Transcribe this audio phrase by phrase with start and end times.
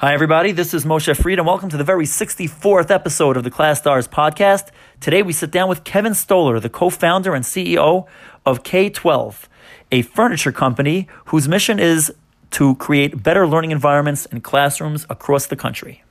[0.00, 0.52] Hi, everybody.
[0.52, 4.06] This is Moshe Fried, and welcome to the very 64th episode of the Class Stars
[4.06, 4.68] podcast.
[5.00, 8.06] Today, we sit down with Kevin Stoller, the co founder and CEO
[8.46, 9.48] of Kay-Twelve,
[9.90, 12.12] a furniture company whose mission is
[12.52, 16.04] to create better learning environments in classrooms across the country.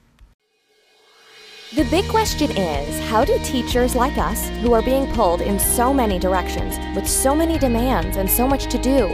[1.73, 5.93] The big question is how do teachers like us, who are being pulled in so
[5.93, 9.07] many directions, with so many demands and so much to do,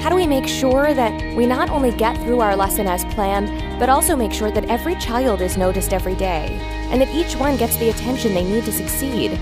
[0.00, 3.48] how do we make sure that we not only get through our lesson as planned,
[3.80, 6.48] but also make sure that every child is noticed every day,
[6.90, 9.32] and that each one gets the attention they need to succeed?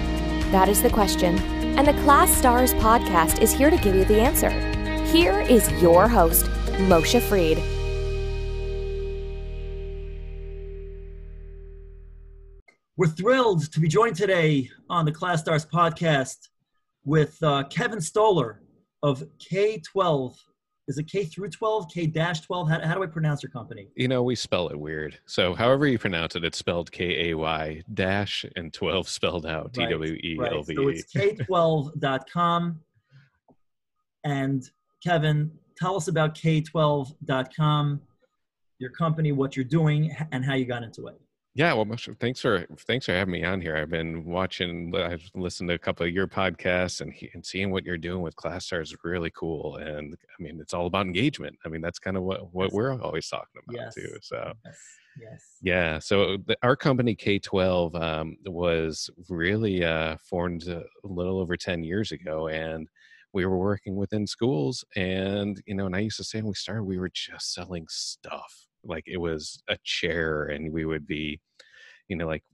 [0.50, 1.38] That is the question,
[1.76, 4.50] and the Class Stars podcast is here to give you the answer.
[5.06, 6.46] Here is your host,
[6.88, 7.62] Moshe Fried.
[12.96, 16.48] We're thrilled to be joined today on the Class Stars podcast
[17.04, 18.60] with uh, Kevin Stoller
[19.04, 20.34] of K12
[20.86, 22.68] is it K through 12, K dash 12?
[22.68, 23.88] How, how do I pronounce your company?
[23.96, 25.18] You know, we spell it weird.
[25.24, 29.72] So, however you pronounce it, it's spelled K A Y dash and 12 spelled out
[29.72, 30.76] T W E L V E.
[30.76, 32.80] So, it's Kay-Twelve.com.
[34.24, 34.70] And
[35.02, 38.00] Kevin, tell us about Kay-Twelve.com,
[38.78, 41.18] your company, what you're doing, and how you got into it.
[41.56, 41.86] Yeah, well,
[42.18, 43.76] thanks for thanks for having me on here.
[43.76, 47.84] I've been watching, I've listened to a couple of your podcasts, and and seeing what
[47.84, 49.76] you're doing with Class Stars is really cool.
[49.76, 51.56] And I mean, it's all about engagement.
[51.64, 53.94] I mean, that's kind of what what we're always talking about yes.
[53.94, 54.16] too.
[54.20, 54.52] So.
[54.64, 54.78] Yes.
[55.16, 55.58] Yes.
[55.62, 55.98] Yeah.
[56.00, 62.10] So the, our company Kay-Twelve um, was really uh, formed a little over 10 years
[62.10, 62.88] ago, and
[63.32, 64.84] we were working within schools.
[64.96, 67.86] And you know, and I used to say when we started, we were just selling
[67.88, 71.40] stuff like it was a chair and we would be
[72.08, 72.44] you know like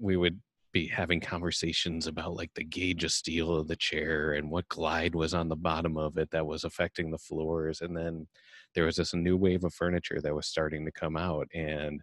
[0.00, 0.40] we would
[0.72, 5.14] be having conversations about like the gauge of steel of the chair and what glide
[5.14, 8.26] was on the bottom of it that was affecting the floors and then
[8.74, 12.02] there was this new wave of furniture that was starting to come out and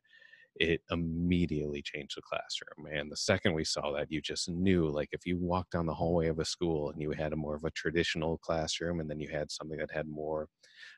[0.55, 2.87] it immediately changed the classroom.
[2.91, 5.93] And the second we saw that, you just knew like if you walked down the
[5.93, 9.19] hallway of a school and you had a more of a traditional classroom and then
[9.19, 10.47] you had something that had more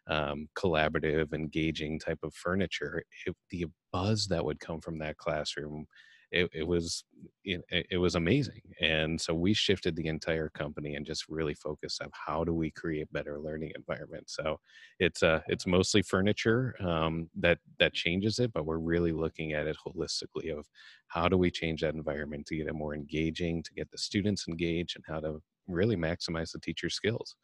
[0.08, 5.86] um, collaborative, engaging type of furniture, it, the buzz that would come from that classroom
[6.32, 7.04] it, it was
[7.44, 7.62] it,
[7.92, 8.62] it, was amazing.
[8.82, 12.72] And so we shifted the entire company and just really focused on how do we
[12.72, 14.36] create better learning environments.
[14.36, 14.60] So
[15.00, 19.68] it's uh it's mostly furniture um, that that changes it but we're really looking at
[19.68, 20.66] it holistically of
[21.08, 24.48] how do we change that environment to get it more engaging to get the students
[24.48, 27.36] engaged and how to really maximize the teacher skills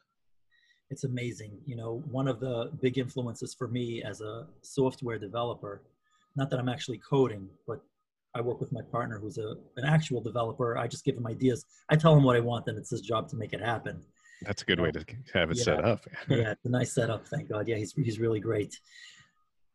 [0.92, 5.82] it's amazing you know one of the big influences for me as a software developer
[6.36, 7.80] not that i'm actually coding but
[8.34, 10.78] I work with my partner who's a, an actual developer.
[10.78, 11.66] I just give him ideas.
[11.90, 14.02] I tell him what I want, and it's his job to make it happen.
[14.42, 15.04] That's a good way to
[15.34, 16.06] have it yeah, set up.
[16.28, 17.26] yeah, it's a nice setup.
[17.28, 17.68] Thank God.
[17.68, 18.78] Yeah, he's he's really great.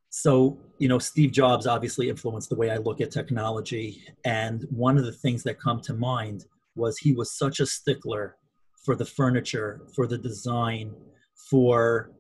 [0.10, 4.98] So you know, Steve Jobs obviously influenced the way I look at technology, and one
[4.98, 6.46] of the things that come to mind
[6.76, 8.38] was he was such a stickler
[8.88, 10.96] for the furniture, for the design,
[11.50, 12.14] for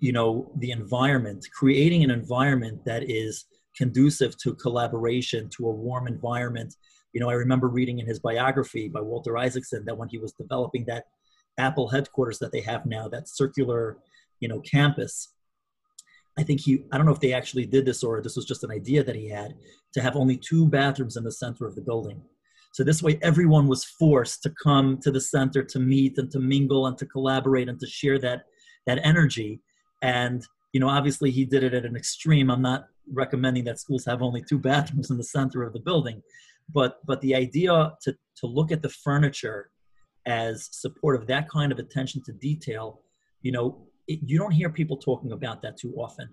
[0.00, 3.44] you know the environment, creating an environment that is
[3.76, 6.74] conducive to collaboration, to a warm environment.
[7.12, 10.32] You know, I remember reading in his biography by Walter Isaacson that when he was
[10.32, 11.04] developing that
[11.56, 13.98] Apple headquarters that they have now, that circular,
[14.40, 15.34] you know, campus,
[16.36, 18.64] I think he, I don't know if they actually did this or this was just
[18.64, 19.54] an idea that he had
[19.94, 22.20] to have only two bathrooms in the center of the building.
[22.78, 26.38] So this way, everyone was forced to come to the center to meet and to
[26.38, 28.42] mingle and to collaborate and to share that
[28.86, 29.60] that energy.
[30.00, 32.52] And you know, obviously he did it at an extreme.
[32.52, 36.22] I'm not recommending that schools have only two bathrooms in the center of the building,
[36.72, 39.70] but but the idea to to look at the furniture
[40.26, 43.00] as support of that kind of attention to detail,
[43.42, 46.28] you know, it, you don't hear people talking about that too often.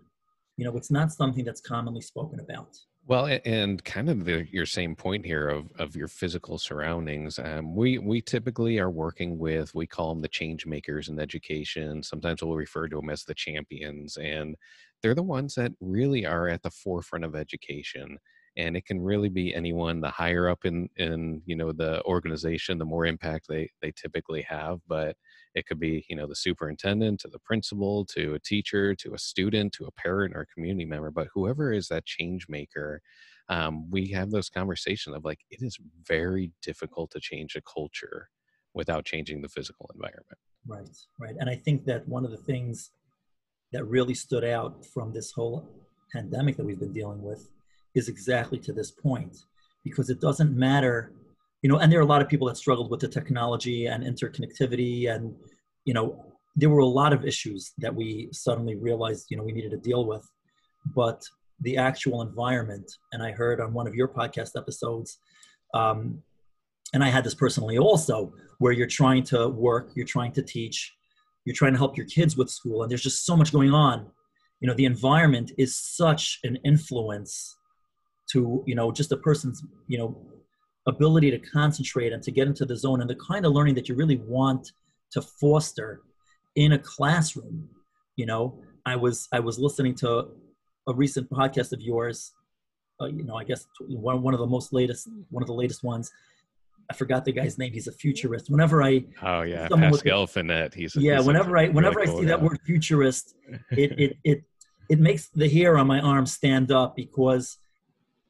[0.57, 2.77] You know, it's not something that's commonly spoken about.
[3.07, 7.37] Well, and kind of the, your same point here of, of your physical surroundings.
[7.37, 12.01] Um, we we typically are working with we call them the change makers in education.
[12.01, 14.55] Sometimes we'll refer to them as the champions, and
[15.01, 18.17] they're the ones that really are at the forefront of education.
[18.57, 20.01] And it can really be anyone.
[20.01, 24.41] The higher up in in you know the organization, the more impact they they typically
[24.43, 24.79] have.
[24.87, 25.15] But
[25.55, 29.17] it could be, you know, the superintendent to the principal to a teacher to a
[29.17, 31.11] student to a parent or a community member.
[31.11, 33.01] But whoever is that change maker,
[33.47, 38.29] um, we have those conversations of like, it is very difficult to change a culture
[38.73, 40.37] without changing the physical environment.
[40.67, 41.35] Right, right.
[41.39, 42.91] And I think that one of the things
[43.71, 45.67] that really stood out from this whole
[46.13, 47.49] pandemic that we've been dealing with
[47.93, 49.37] is exactly to this point
[49.83, 51.13] because it doesn't matter
[51.65, 54.03] you know, and there are a lot of people that struggled with the technology and
[54.03, 55.33] interconnectivity, and
[55.83, 56.23] you know,
[56.55, 59.77] there were a lot of issues that we suddenly realized, you know, we needed to
[59.77, 60.23] deal with.
[60.95, 61.23] But
[61.61, 62.91] the actual environment.
[63.13, 65.17] And I heard on one of your podcast episodes,
[65.73, 66.21] um,
[66.93, 70.93] and I had this personally also, where you're trying to work, you're trying to teach,
[71.45, 74.05] you're trying to help your kids with school, and there's just so much going on.
[74.59, 77.57] You know, the environment is such an influence
[78.33, 80.34] to, you know, just a person's, you know,
[80.87, 83.89] ability to concentrate and to get into the zone and the kind of learning that
[83.89, 84.71] you really want
[85.11, 86.01] to foster
[86.55, 87.69] in a classroom.
[88.15, 90.27] You know, I was I was listening to
[90.87, 92.33] a recent podcast of yours.
[93.01, 95.83] Uh, you know, I guess one one of the most latest one of the latest
[95.83, 96.11] ones.
[96.89, 97.73] I forgot the guy's name.
[97.73, 98.49] He's a futurist.
[98.49, 100.73] Whenever I oh yeah Pascal Finette.
[100.73, 101.17] He's a, yeah.
[101.17, 103.35] He's whenever I whenever I see that word futurist,
[103.71, 104.43] it it it
[104.89, 107.57] it makes the hair on my arm stand up because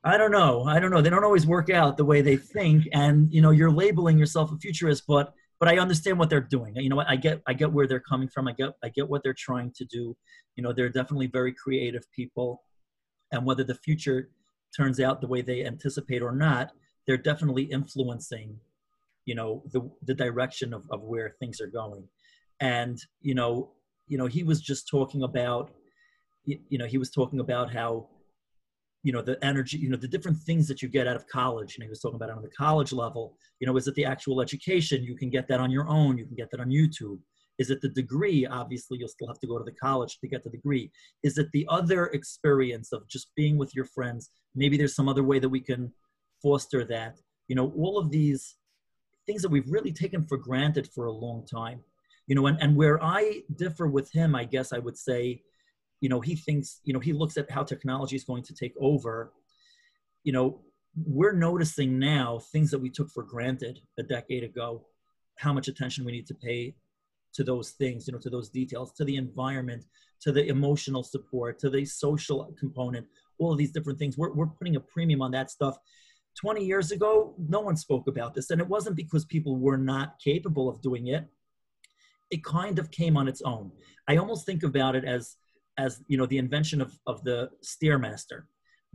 [0.05, 0.65] I don't know.
[0.65, 1.01] I don't know.
[1.01, 4.51] They don't always work out the way they think, and you know, you're labeling yourself
[4.51, 6.75] a futurist, but but I understand what they're doing.
[6.75, 7.09] You know what?
[7.09, 8.47] I get I get where they're coming from.
[8.47, 10.15] I get I get what they're trying to do.
[10.55, 12.61] You know, they're definitely very creative people,
[13.31, 14.29] and whether the future
[14.77, 16.71] turns out the way they anticipate or not,
[17.07, 18.59] they're definitely influencing,
[19.25, 22.07] you know, the the direction of, of where things are going.
[22.59, 23.71] And you know,
[24.07, 25.71] you know, he was just talking about,
[26.45, 28.07] you know, he was talking about how
[29.05, 31.75] you know the energy you know the different things that you get out of college
[31.75, 34.41] and he was talking about on the college level you know is it the actual
[34.41, 35.03] education?
[35.03, 37.19] You can get that on your own you can get that on youtube.
[37.59, 38.47] Is it the degree?
[38.47, 40.91] Obviously you'll still have to go to the college to get the degree.
[41.23, 44.31] Is it the other experience of just being with your friends?
[44.55, 45.93] Maybe there's some other way that we can
[46.41, 47.21] foster that.
[47.47, 48.55] You know all of these
[49.27, 51.79] things that we've really taken for granted for a long time.
[52.25, 55.43] You know and, and where i differ with him i guess i would say
[56.01, 58.73] you know he thinks you know he looks at how technology is going to take
[58.79, 59.33] over.
[60.23, 60.61] You know
[61.05, 64.85] we're noticing now things that we took for granted a decade ago
[65.37, 66.73] how much attention we need to pay
[67.33, 69.83] to those things you know to those details to the environment
[70.21, 73.05] to the emotional support to the social component
[73.37, 74.17] all of these different things.
[74.17, 75.77] We're, we're putting a premium on that stuff.
[76.39, 80.19] 20 years ago no one spoke about this and it wasn't because people were not
[80.19, 81.25] capable of doing it.
[82.29, 83.71] It kind of came on its own.
[84.07, 85.37] I almost think about it as
[85.77, 88.43] as you know the invention of, of the stairmaster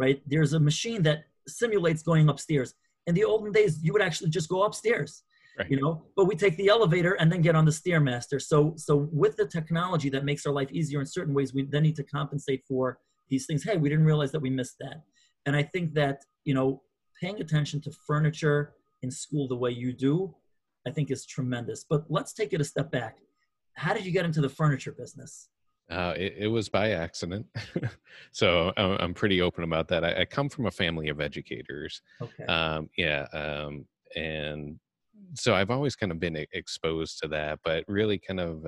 [0.01, 0.23] right?
[0.27, 2.75] There's a machine that simulates going upstairs.
[3.07, 5.23] In the olden days you would actually just go upstairs
[5.59, 5.71] right.
[5.71, 6.07] you know?
[6.17, 8.41] But we take the elevator and then get on the stairmaster.
[8.41, 11.83] So so with the technology that makes our life easier in certain ways we then
[11.83, 12.99] need to compensate for
[13.29, 13.63] these things.
[13.63, 15.03] Hey we didn't realize that we missed that.
[15.47, 16.83] And i think that you know
[17.21, 20.35] paying attention to furniture in school the way you do
[20.87, 21.85] i think is tremendous.
[21.89, 23.19] But let's take it a step back.
[23.75, 25.49] How did you get into the furniture business
[25.91, 27.47] uh, it, it, was by accident.
[28.33, 30.05] so I'm, I'm, pretty open about that.
[30.05, 32.03] I, I, come from a family of educators.
[32.21, 32.45] Okay.
[32.45, 33.27] Um, yeah.
[33.33, 34.79] Um, and
[35.35, 38.67] so I've always kind of been exposed to that, but really kind of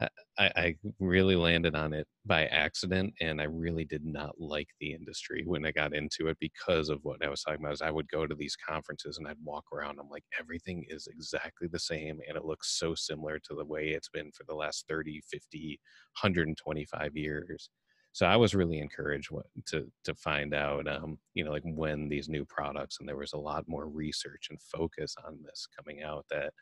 [0.00, 0.08] I,
[0.38, 5.42] I, really landed on it by accident, and I really did not like the industry
[5.44, 7.72] when I got into it because of what I was talking about.
[7.72, 9.98] Is I would go to these conferences and I'd walk around.
[9.98, 13.88] I'm like, everything is exactly the same, and it looks so similar to the way
[13.88, 15.80] it's been for the last 30, 50,
[16.20, 17.70] 125 years.
[18.12, 19.30] So I was really encouraged
[19.66, 23.32] to to find out, um, you know, like when these new products, and there was
[23.32, 26.52] a lot more research and focus on this coming out that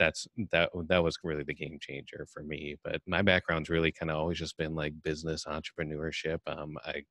[0.00, 2.76] that's that that was really the game changer for me.
[2.82, 6.38] But my background's really kind of always just been like business entrepreneurship.
[6.48, 7.02] Um, I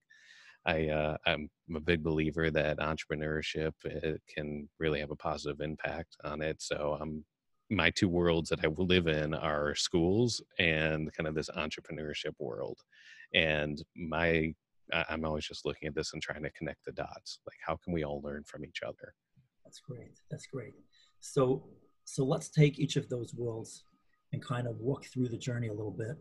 [0.66, 6.18] I uh, I'm a big believer that entrepreneurship eh, can really have a positive impact
[6.26, 6.62] on it.
[6.62, 7.24] So um,
[7.70, 12.80] my two worlds that I live in are schools and kind of this entrepreneurship world.
[13.34, 14.54] And my
[14.92, 17.40] I'm always just looking at this and trying to connect the dots.
[17.46, 19.14] Like, how can we all learn from each other?
[19.64, 20.18] That's great.
[20.32, 20.74] That's great.
[21.20, 21.70] So
[22.10, 23.84] so let's take each of those worlds
[24.34, 26.18] and kind of walk through the journey a little bit.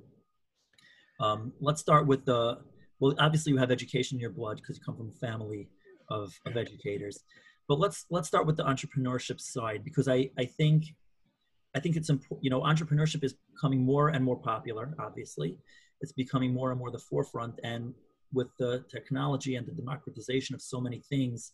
[1.18, 2.58] Um, let's start with the,
[3.00, 5.70] well, obviously you have education in your blood because you come from a family
[6.10, 7.24] of, of educators.
[7.68, 10.84] But let's let's start with the entrepreneurship side because I, I think
[11.74, 15.58] I think it's important, you know, entrepreneurship is becoming more and more popular, obviously.
[16.00, 17.60] It's becoming more and more the forefront.
[17.62, 17.94] And
[18.32, 21.52] with the technology and the democratization of so many things,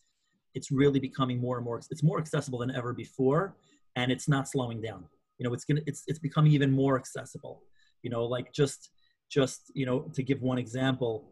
[0.55, 3.57] it's really becoming more and more, it's more accessible than ever before
[3.97, 5.05] and it's not slowing down.
[5.39, 7.63] You know it's gonna it's it's becoming even more accessible.
[8.03, 8.91] You know like just
[9.31, 11.31] just you know to give one example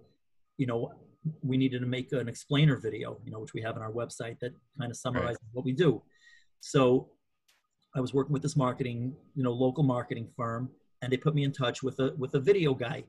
[0.57, 0.93] you know
[1.43, 4.39] we needed to make an explainer video you know which we have on our website
[4.41, 5.53] that kind of summarizes right.
[5.53, 6.03] what we do.
[6.61, 7.09] So
[7.95, 10.71] i was working with this marketing you know local marketing firm
[11.03, 13.05] and they put me in touch with a with a video guy.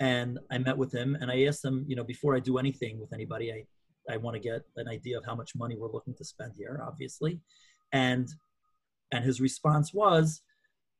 [0.00, 2.98] And i met with him and i asked him you know before i do anything
[2.98, 3.64] with anybody i
[4.12, 6.82] i want to get an idea of how much money we're looking to spend here
[6.86, 7.40] obviously.
[7.92, 8.28] And
[9.12, 10.42] and his response was,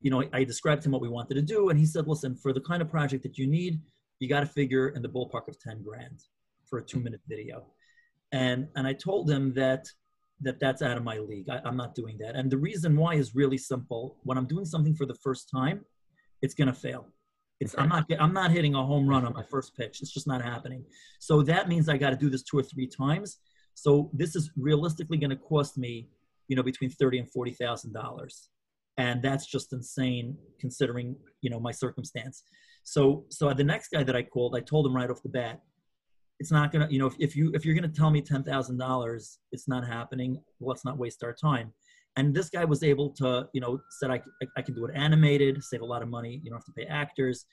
[0.00, 2.36] you know, I described to him what we wanted to do, and he said, listen,
[2.36, 3.80] for the kind of project that you need,
[4.20, 6.22] you got to figure in the ballpark of 10 grand.
[6.68, 7.64] for a two minute video.
[8.30, 9.86] And, and I told him that,
[10.40, 11.48] that that's out of my league.
[11.48, 12.34] I, I'm not doing that.
[12.34, 14.16] And the reason why is really simple.
[14.22, 15.84] When I'm doing something for the first time,
[16.40, 17.08] it's going to fail.
[17.60, 20.02] It's, I'm not I'm not hitting a home run on my first pitch.
[20.02, 20.84] It's just not happening.
[21.20, 23.38] So that means I got to do this two or three times.
[23.74, 26.08] So this is realistically going to cost me,
[26.52, 28.50] you know, between thirty and forty thousand dollars,
[28.98, 32.42] and that's just insane considering you know my circumstance.
[32.84, 35.62] So so the next guy that I called, I told him right off the bat,
[36.40, 38.76] it's not gonna you know if, if you if you're gonna tell me ten thousand
[38.76, 40.42] dollars, it's not happening.
[40.60, 41.72] Let's not waste our time.
[42.16, 44.94] And this guy was able to, you know, said I, I, I can do it
[44.94, 46.42] animated, save a lot of money.
[46.42, 47.46] You don't have to pay actors.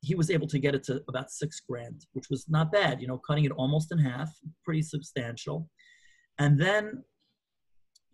[0.00, 3.06] He was able to get it to about six grand, which was not bad, you
[3.06, 4.30] know, cutting it almost in half,
[4.64, 5.70] pretty substantial.
[6.40, 7.04] And then,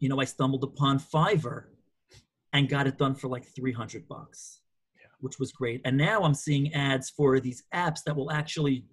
[0.00, 1.64] you know, I stumbled upon Fiverr
[2.52, 4.62] and got it done for like 300 bucks,
[4.97, 5.07] yeah.
[5.21, 5.83] which was great.
[5.85, 8.87] And now I'm seeing ads for these apps that will actually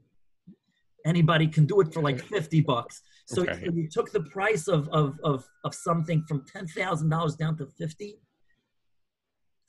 [1.05, 3.01] anybody can do it for like 50 bucks.
[3.25, 3.61] So, okay.
[3.65, 8.19] so you took the price of, of, of, of something from $10,000 down to 50,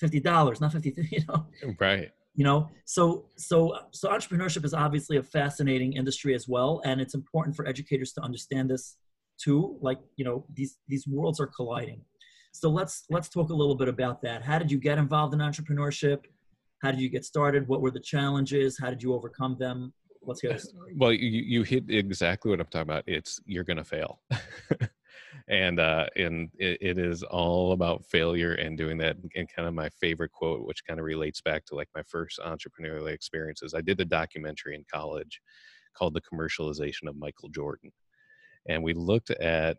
[0.02, 1.46] $50, not 50, you know?
[1.78, 2.10] Right.
[2.34, 6.80] You know, so, so, so entrepreneurship is obviously a fascinating industry as well.
[6.84, 8.96] And it's important for educators to understand this
[9.38, 9.78] too.
[9.80, 12.00] Like, you know, these, these worlds are colliding.
[12.52, 14.42] So let's, let's talk a little bit about that.
[14.42, 16.24] How did you get involved in entrepreneurship?
[16.82, 17.68] How did you get started?
[17.68, 18.78] What were the challenges?
[18.78, 19.92] How did you overcome them?
[20.22, 20.72] Let's hear this.
[20.96, 23.04] Well, you, you hit exactly what I'm talking about.
[23.06, 24.20] It's you're going to fail.
[25.48, 29.16] and uh, and it, it is all about failure and doing that.
[29.34, 32.38] And kind of my favorite quote, which kind of relates back to like my first
[32.40, 33.74] entrepreneurial experiences.
[33.74, 35.40] I did a documentary in college
[35.94, 37.90] called "The Commercialization of Michael Jordan,"
[38.68, 39.78] and we looked at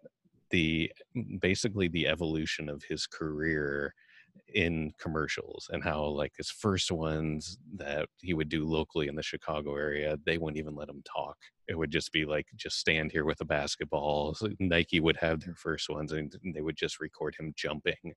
[0.49, 0.91] the
[1.39, 3.93] basically the evolution of his career
[4.53, 9.23] in commercials and how like his first ones that he would do locally in the
[9.23, 11.37] Chicago area, they wouldn't even let him talk.
[11.67, 14.33] It would just be like just stand here with a basketball.
[14.33, 18.13] So Nike would have their first ones and they would just record him jumping.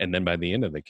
[0.00, 0.82] And then by the end of the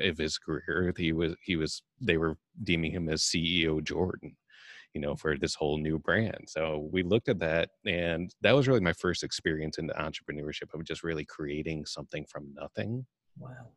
[0.00, 4.36] of his career, he was he was they were deeming him as CEO Jordan,
[4.94, 6.44] you know, for this whole new brand.
[6.46, 10.84] So we looked at that, and that was really my first experience into entrepreneurship of
[10.84, 13.06] just really creating something from nothing.
[13.38, 13.68] Wow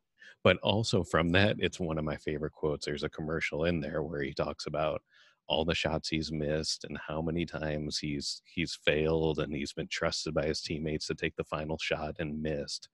[0.45, 4.03] but also from that it's one of my favorite quotes there's a commercial in there
[4.03, 5.01] where he talks about
[5.47, 9.87] all the shots he's missed and how many times he's he's failed and he's been
[9.87, 12.89] trusted by his teammates to take the final shot and missed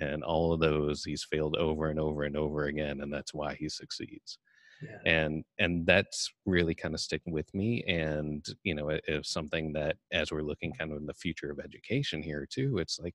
[0.00, 3.54] and all of those he's failed over and over and over again and that's why
[3.54, 4.38] he succeeds
[4.82, 4.98] yeah.
[5.12, 9.72] and and that's really kind of sticking with me and you know it, it's something
[9.72, 13.14] that as we're looking kind of in the future of education here too it's like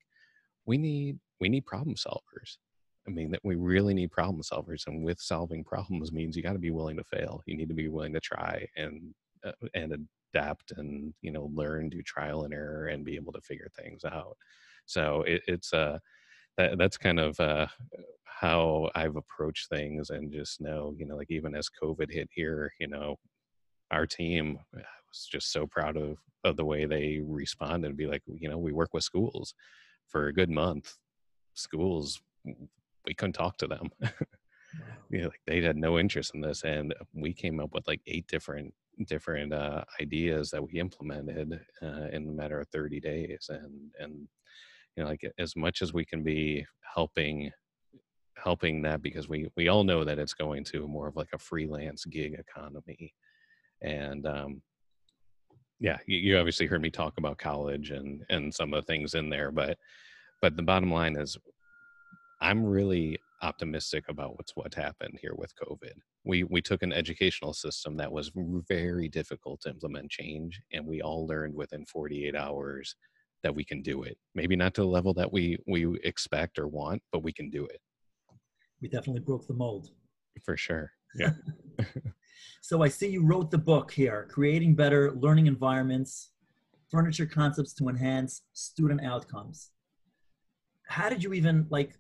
[0.65, 2.57] we need we need problem solvers
[3.07, 6.53] I mean, that we really need problem solvers, and with solving problems means you got
[6.53, 7.41] to be willing to fail.
[7.45, 9.13] You need to be willing to try and
[9.45, 13.41] uh, and adapt, and you know, learn, do trial and error, and be able to
[13.41, 14.35] figure things out.
[14.85, 15.99] So it, it's uh,
[16.57, 17.67] that, that's kind of uh,
[18.23, 22.71] how I've approached things, and just know, you know, like even as COVID hit here,
[22.79, 23.15] you know,
[23.91, 27.97] our team uh, was just so proud of of the way they responded.
[27.97, 29.53] Be like, you know, we work with schools
[30.07, 30.95] for a good month.
[31.53, 32.21] Schools
[33.05, 33.89] we couldn't talk to them.
[35.09, 38.01] you know, like they had no interest in this, and we came up with like
[38.07, 38.73] eight different
[39.07, 44.27] different uh, ideas that we implemented uh, in a matter of 30 days, and and
[44.97, 47.51] you know, like as much as we can be helping
[48.35, 51.39] helping that because we we all know that it's going to more of like a
[51.39, 53.11] freelance gig economy
[53.81, 54.61] and um
[55.79, 59.15] yeah you, you obviously heard me talk about college and and some of the things
[59.15, 59.77] in there but
[60.39, 61.35] but the bottom line is
[62.41, 65.93] I'm really optimistic about what's what happened here with COVID.
[66.23, 68.31] We we took an educational system that was
[68.67, 72.95] very difficult to implement change, and we all learned within 48 hours
[73.43, 74.17] that we can do it.
[74.35, 77.65] Maybe not to the level that we we expect or want, but we can do
[77.65, 77.79] it.
[78.81, 79.89] We definitely broke the mold.
[80.43, 80.91] For sure.
[81.15, 81.31] Yeah.
[82.61, 86.31] so I see you wrote the book here, creating better learning environments,
[86.89, 89.71] furniture concepts to enhance student outcomes.
[90.87, 91.93] How did you even like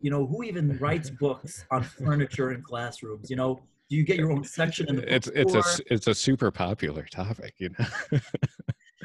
[0.00, 4.16] you know who even writes books on furniture in classrooms you know do you get
[4.16, 7.86] your own section in the it's it's a it's a super popular topic you know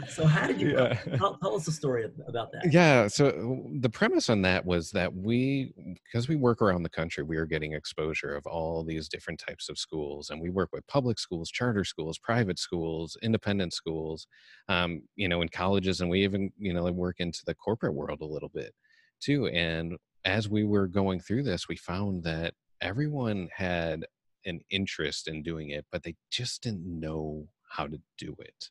[0.10, 0.94] so how did you yeah.
[1.18, 5.14] tell, tell, us a story about that yeah so the premise on that was that
[5.14, 5.74] we
[6.06, 9.70] because we work around the country we are getting exposure of all these different types
[9.70, 14.28] of schools and we work with public schools charter schools private schools independent schools
[14.70, 18.20] um, you know in colleges and we even you know work into the corporate world
[18.22, 18.74] a little bit
[19.20, 24.06] too and as we were going through this, we found that everyone had
[24.46, 28.70] an interest in doing it, but they just didn't know how to do it.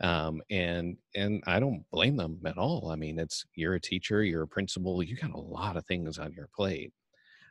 [0.00, 2.90] Um, and and i don't blame them at all.
[2.90, 6.18] I mean it's you're a teacher you're a principal you got a lot of things
[6.18, 6.92] on your plate.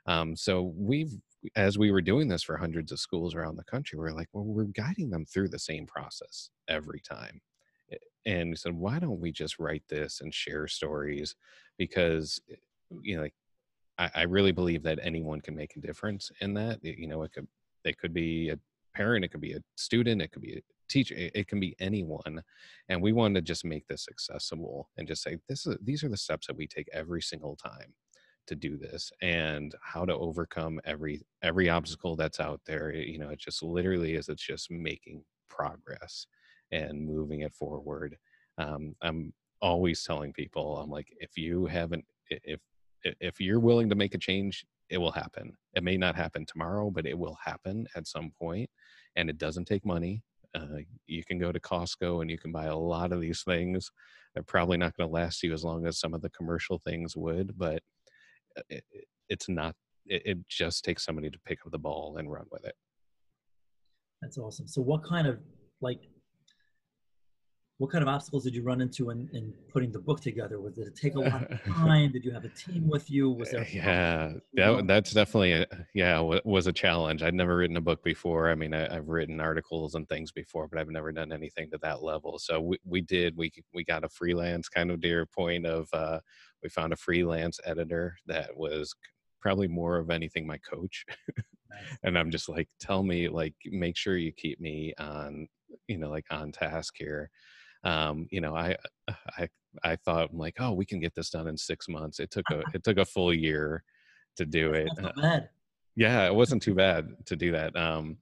[0.06, 1.14] Um, so we've
[1.56, 4.30] as we were doing this for hundreds of schools around the country we are like
[4.34, 7.42] well we're guiding them through the same process every time.
[8.26, 11.36] And we said why don't we just write this and share stories?
[11.78, 12.56] Because eh,
[13.02, 13.34] you know like
[13.98, 16.80] I, I really believe that anyone can make a difference in that.
[16.84, 17.48] You know it could
[17.84, 18.60] it could be a
[18.94, 21.76] parent it could be a student it could be a teacher it, it can be
[21.80, 22.42] anyone
[22.90, 26.10] and we want to just make this accessible and just say this is these are
[26.10, 27.94] the steps that we take every single time
[28.48, 33.30] to do this and how to overcome every every obstacle that's out there you know
[33.30, 36.26] it just literally is it's just making progress
[36.72, 38.18] and moving it forward.
[38.58, 42.60] Um, I'm always telling people, I'm like, if you haven't, if
[43.04, 45.58] if you're willing to make a change, it will happen.
[45.76, 48.70] It may not happen tomorrow, but it will happen at some point,
[49.16, 50.24] and it doesn't take money.
[50.54, 53.90] Uh, you can go to Costco and you can buy a lot of these things.
[54.34, 57.16] They're probably not going to last you as long as some of the commercial things
[57.16, 57.82] would, but
[58.58, 58.84] uh, it,
[59.30, 59.76] it's not.
[60.06, 62.76] It, it just takes somebody to pick up the ball and run with it.
[64.22, 64.68] That's awesome.
[64.68, 65.40] So, what kind of
[65.80, 66.00] like
[67.82, 70.62] what kind of obstacles did you run into in, in putting the book together?
[70.62, 72.12] Was did it take a lot of time?
[72.12, 73.32] did you have a team with you?
[73.32, 73.68] Was there?
[73.74, 77.24] Yeah, that, that's definitely a, yeah was a challenge.
[77.24, 78.52] I'd never written a book before.
[78.52, 81.80] I mean, I, have written articles and things before, but I've never done anything to
[81.82, 82.38] that level.
[82.38, 83.36] So we, we did.
[83.36, 86.20] We we got a freelance kind of dear point of uh,
[86.62, 88.94] we found a freelance editor that was
[89.40, 91.04] probably more of anything my coach.
[92.04, 95.48] and I'm just like, tell me like, make sure you keep me on
[95.88, 97.32] you know like on task here
[97.84, 98.76] um, you know, I,
[99.08, 99.48] uh, I,
[99.84, 102.20] I thought I'm like, oh, we can get this done in six months.
[102.20, 103.84] It took a, it took a full year
[104.38, 104.90] to do it.
[105.16, 105.50] bad.
[105.96, 107.76] Yeah, it wasn't too bad to do that.
[107.76, 108.18] Um,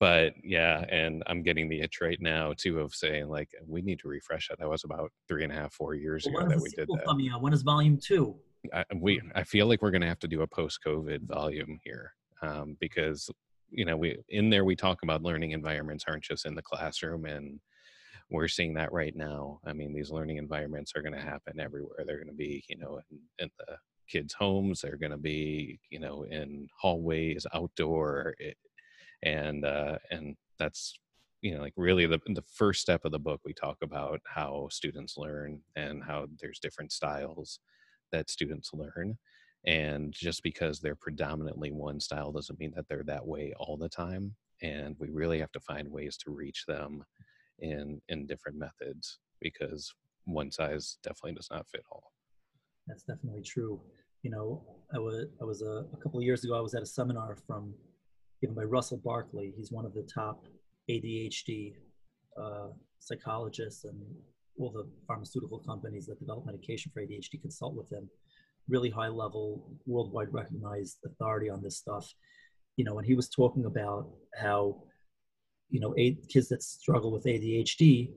[0.00, 4.00] but yeah, and I'm getting the itch right now too of saying like we need
[4.00, 4.58] to refresh it.
[4.58, 7.04] That was about three and a half, four years well, ago that we did that.
[7.04, 7.40] Coming out?
[7.40, 8.34] When is volume two?
[8.74, 12.14] I, we I feel like we're going to have to do a post-COVID volume here
[12.42, 13.30] um, because
[13.70, 17.24] you know we in there we talk about learning environments aren't just in the classroom
[17.24, 17.60] and
[18.30, 19.60] we're seeing that right now.
[19.64, 22.04] I mean, these learning environments are going to happen everywhere.
[22.06, 23.76] They're going to be, you know, in, in the
[24.08, 24.80] kids' homes.
[24.80, 28.56] They're going to be, you know, in hallways, outdoor, it,
[29.24, 30.98] eh, and uh, and that's
[31.42, 33.40] you know like really the the first step of the book.
[33.44, 37.60] We talk about how students learn and how there's different styles
[38.12, 39.18] that students learn.
[39.64, 43.88] And just because they're predominantly one style doesn't mean that they're that way all the
[43.88, 44.34] time.
[44.60, 47.04] And we really have to find ways to reach them
[47.62, 49.92] in in different methods because
[50.24, 52.12] one size definitely does not fit all.
[52.86, 53.80] That's definitely true.
[54.22, 54.62] You know,
[54.94, 56.56] I was I was a, a couple of years ago.
[56.56, 57.74] I was at a seminar from
[58.40, 59.54] given by Russell Barkley.
[59.56, 60.44] He's one of the top
[60.90, 61.74] ADHD
[62.40, 63.98] uh, psychologists, and
[64.58, 68.08] all the pharmaceutical companies that develop medication for ADHD consult with him.
[68.68, 72.12] Really high level, worldwide recognized authority on this stuff.
[72.76, 74.82] You know, and he was talking about how
[75.72, 75.94] you know,
[76.28, 78.12] kids that struggle with ADHD,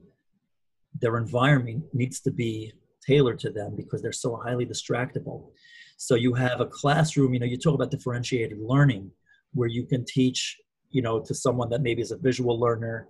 [0.99, 2.73] their environment needs to be
[3.05, 5.51] tailored to them because they're so highly distractible.
[5.97, 9.09] So you have a classroom, you know, you talk about differentiated learning
[9.53, 10.57] where you can teach,
[10.89, 13.07] you know, to someone that maybe is a visual learner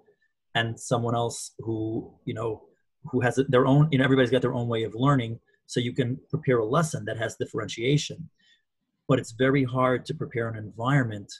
[0.54, 2.62] and someone else who, you know,
[3.12, 5.40] who has their own, you know, everybody's got their own way of learning.
[5.66, 8.30] So you can prepare a lesson that has differentiation.
[9.08, 11.34] But it's very hard to prepare an environment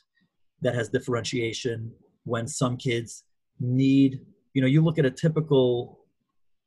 [0.62, 1.92] that has differentiation
[2.26, 3.24] when some kids
[3.60, 4.20] need
[4.54, 6.00] you know you look at a typical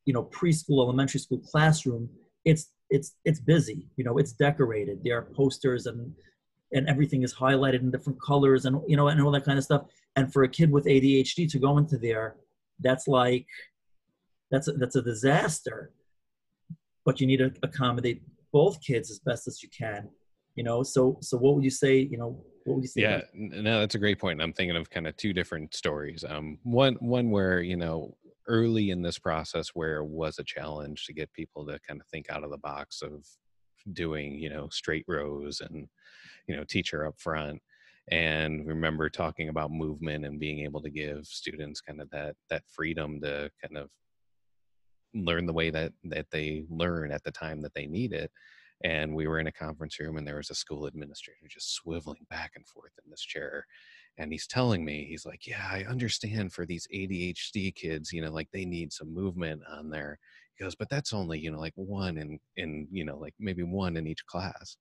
[0.07, 2.09] you know preschool elementary school classroom
[2.45, 5.01] it's it's it's busy you know it's decorated.
[5.05, 6.13] There are posters and
[6.73, 9.65] and everything is highlighted in different colors and you know and all that kind of
[9.65, 9.83] stuff.
[10.17, 12.37] And for a kid with adhd to go into there
[12.81, 13.47] that's like
[14.51, 15.93] that's a, that's a disaster.
[17.05, 20.09] But you need to accommodate both kids as best as you can
[20.59, 20.83] you know?
[20.83, 22.45] So so what would you say you know
[22.75, 22.87] what?
[22.97, 24.41] Yeah, no, that's a great point.
[24.41, 26.25] I'm thinking of kind of two different stories.
[26.29, 31.05] Um, one one where you know early in this process where it was a challenge
[31.05, 33.27] to get people to kind of think out of the box of
[33.93, 35.87] doing you know straight rows and
[36.47, 37.61] you know teacher up front
[38.11, 42.63] and remember talking about movement and being able to give students kind of that that
[42.75, 43.89] freedom to kind of
[45.15, 48.31] learn the way that that they learn at the time that they need it
[48.85, 52.29] and we were in a conference room and there was a school administrator just swiveling
[52.31, 53.65] back and forth in this chair
[54.19, 58.31] and he's telling me he's like yeah i understand for these adhd kids you know
[58.31, 60.19] like they need some movement on there.
[60.55, 63.63] He goes but that's only you know like one in in you know like maybe
[63.63, 64.77] one in each class.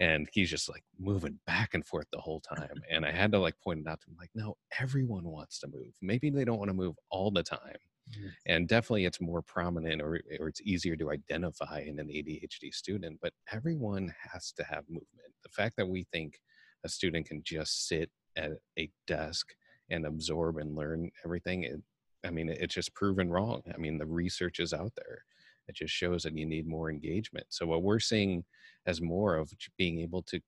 [0.00, 3.38] And he's just like moving back and forth the whole time and i had to
[3.40, 5.92] like point it out to him like no everyone wants to move.
[6.00, 7.78] Maybe they don't want to move all the time
[8.10, 8.28] Mm-hmm.
[8.46, 13.18] And definitely it's more prominent or, or it's easier to identify in an ADHD student,
[13.20, 15.32] but everyone has to have movement.
[15.42, 16.40] The fact that we think
[16.84, 19.48] a student can just sit at a desk
[19.90, 21.80] and absorb and learn everything, it,
[22.24, 23.62] I mean, it's just proven wrong.
[23.72, 25.24] I mean, the research is out there.
[25.68, 27.46] It just shows that you need more engagement.
[27.50, 28.44] So what we're seeing
[28.86, 30.40] as more of being able to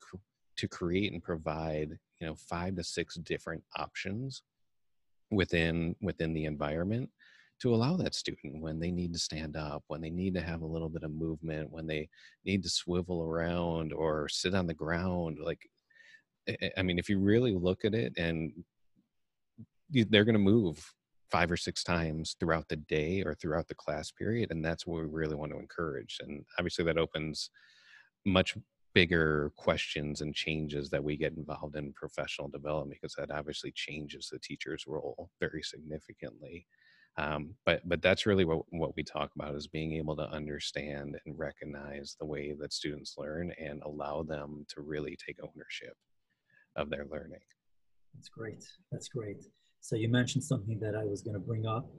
[0.56, 4.42] to create and provide, you know, five to six different options
[5.30, 7.08] within within the environment
[7.60, 10.62] to allow that student when they need to stand up, when they need to have
[10.62, 12.08] a little bit of movement, when they
[12.44, 15.38] need to swivel around or sit on the ground.
[15.42, 15.60] Like,
[16.46, 18.52] eh, eh, I mean, if you really look at it and
[19.90, 20.82] they're going to move
[21.30, 24.50] five or six times throughout the day or throughout the class period.
[24.50, 26.18] And that's what we really want to encourage.
[26.20, 27.50] And obviously, that opens
[28.26, 28.56] much
[28.94, 34.28] bigger questions and changes that we get involved in professional development because that obviously changes
[34.28, 36.66] the teacher's role very significantly
[37.16, 41.16] um, but but that's really what, what we talk about is being able to understand
[41.26, 45.94] and recognize the way that students learn and allow them to really take ownership
[46.76, 47.40] of their learning.
[48.14, 48.64] That's great.
[48.92, 49.44] That's great.
[49.80, 51.90] So you mentioned something that i was going to bring up.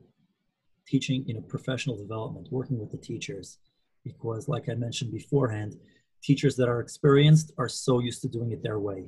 [0.87, 3.59] Teaching you know professional development working with the teachers
[4.03, 5.75] because like i mentioned beforehand
[6.23, 9.05] teachers that are experienced are so used to doing it their way.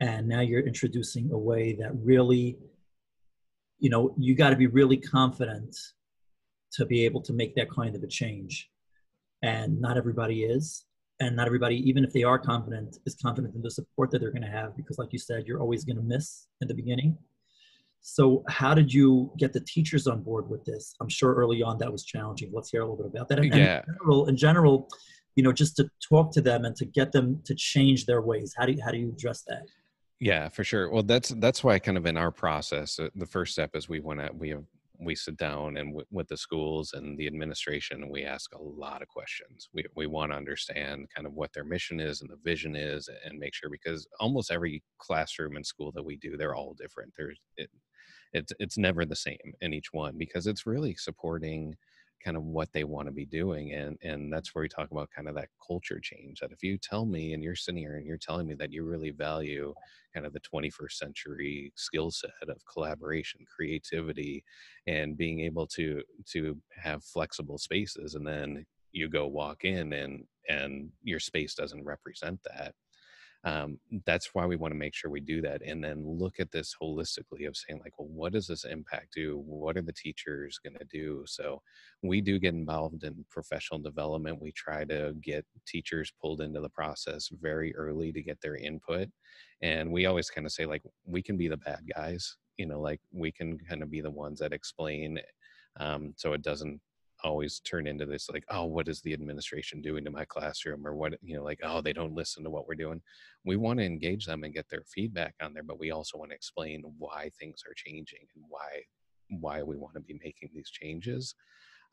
[0.00, 2.56] And now you're introducing a way that really
[3.78, 5.76] you know you got to be really confident
[6.72, 8.70] to be able to make that kind of a change.
[9.42, 10.84] And not everybody is
[11.20, 14.32] and not everybody even if they are confident is confident in the support that they're
[14.32, 17.16] going to have because like you said you're always going to miss in the beginning.
[18.00, 20.94] So how did you get the teachers on board with this?
[21.00, 22.50] I'm sure early on that was challenging.
[22.52, 23.38] Let's hear a little bit about that.
[23.38, 23.78] And yeah.
[23.78, 24.88] in general, in general
[25.36, 28.54] you know just to talk to them and to get them to change their ways.
[28.56, 29.62] How do you how do you address that
[30.20, 30.90] yeah, for sure.
[30.90, 34.00] Well, that's that's why kind of in our process, uh, the first step is we
[34.00, 34.64] want to we have
[35.00, 39.00] we sit down and w- with the schools and the administration we ask a lot
[39.00, 42.36] of questions we, we want to understand kind of what their mission is and the
[42.42, 46.56] vision is and make sure because almost every classroom and school that we do they're
[46.56, 47.70] all different there's it,
[48.32, 51.76] it's it's never the same in each one because it's really supporting
[52.22, 55.08] kind of what they want to be doing and and that's where we talk about
[55.14, 58.06] kind of that culture change that if you tell me and you're sitting here and
[58.06, 59.72] you're telling me that you really value
[60.12, 64.42] kind of the 21st century skill set of collaboration creativity
[64.86, 70.24] and being able to to have flexible spaces and then you go walk in and
[70.48, 72.74] and your space doesn't represent that
[73.48, 76.50] um, that's why we want to make sure we do that and then look at
[76.50, 79.42] this holistically of saying like well what does this impact do?
[79.46, 81.24] What are the teachers going to do?
[81.26, 81.62] So
[82.02, 84.42] we do get involved in professional development.
[84.42, 89.08] We try to get teachers pulled into the process very early to get their input
[89.62, 92.80] and we always kind of say like we can be the bad guys you know
[92.80, 95.18] like we can kind of be the ones that explain
[95.80, 96.80] um, so it doesn't
[97.24, 100.86] always turn into this like oh what is the administration doing to my classroom?
[100.86, 103.00] or what you know like oh they don't listen to what we're doing.
[103.44, 106.30] We want to engage them and get their feedback on there but we also want
[106.30, 108.82] to explain why things are changing and why
[109.40, 111.34] why we want to be making these changes.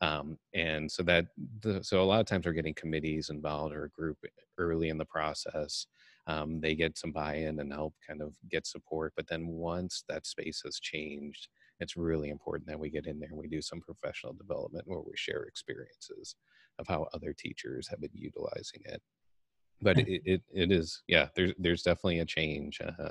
[0.02, 1.26] Um, and so that
[1.60, 4.18] the, so a lot of times we're getting committees involved or a group
[4.58, 5.86] early in the process.
[6.26, 10.26] Um, they get some buy-in and help kind of get support but then once that
[10.26, 11.46] space has changed
[11.80, 15.00] it's really important that we get in there and we do some professional development where
[15.00, 16.36] we share experiences
[16.78, 19.02] of how other teachers have been utilizing it.
[19.82, 23.10] But it, it, it is yeah there's there's definitely a change uh,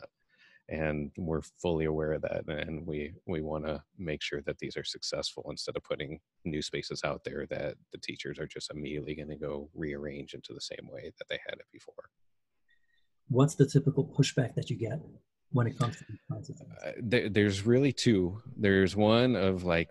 [0.67, 4.75] and we're fully aware of that and we we want to make sure that these
[4.75, 9.13] are successful instead of putting new spaces out there that the teachers are just immediately
[9.15, 12.09] going to go rearrange into the same way that they had it before.
[13.27, 14.99] What's the typical pushback that you get
[15.51, 16.71] when it comes to these kinds of things?
[16.85, 18.41] Uh, there, there's really two.
[18.57, 19.89] There's one of like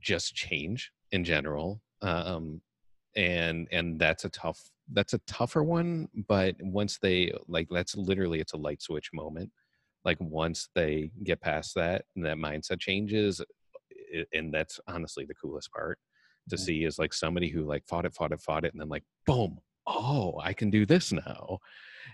[0.00, 2.60] just change in general, um,
[3.16, 4.60] and and that's a tough
[4.92, 6.08] that's a tougher one.
[6.28, 9.50] But once they like, that's literally it's a light switch moment.
[10.04, 13.40] Like once they get past that and that mindset changes,
[14.32, 15.98] and that's honestly the coolest part
[16.48, 18.88] to see is like somebody who like fought it, fought it, fought it, and then
[18.88, 21.60] like boom, oh, I can do this now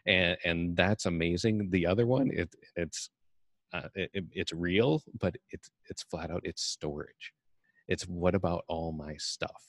[0.07, 1.71] and and that's amazing.
[1.71, 3.11] The other one, it it's
[3.73, 7.33] uh, it, it's real, but it's it's flat out it's storage.
[7.89, 9.63] It's what about all my stuff?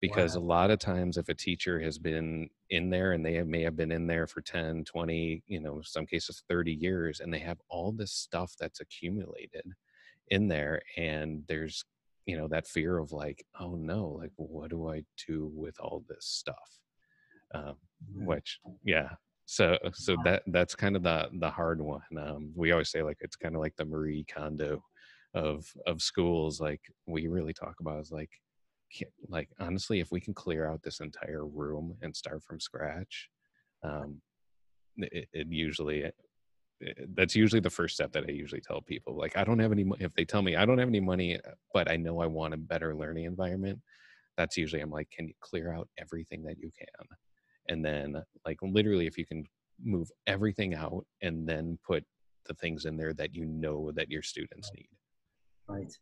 [0.00, 0.42] Because wow.
[0.42, 3.76] a lot of times, if a teacher has been in there and they may have
[3.76, 7.58] been in there for 10, 20, you know, some cases 30 years, and they have
[7.70, 9.64] all this stuff that's accumulated
[10.28, 11.84] in there, and there's
[12.26, 16.02] you know that fear of like oh no like what do i do with all
[16.08, 16.80] this stuff
[17.54, 17.76] um,
[18.14, 19.10] which yeah
[19.46, 23.18] so so that that's kind of the the hard one um, we always say like
[23.20, 24.82] it's kind of like the marie kondo
[25.34, 28.30] of of schools like we really talk about is like
[29.28, 33.28] like honestly if we can clear out this entire room and start from scratch
[33.82, 34.20] um
[34.96, 36.14] it, it usually it,
[37.14, 39.84] that's usually the first step that i usually tell people like i don't have any
[39.98, 41.38] if they tell me i don't have any money
[41.74, 43.78] but i know i want a better learning environment
[44.36, 47.06] that's usually i'm like can you clear out everything that you can
[47.68, 49.44] and then like literally if you can
[49.82, 52.04] move everything out and then put
[52.46, 54.88] the things in there that you know that your students need.
[55.68, 55.92] Right.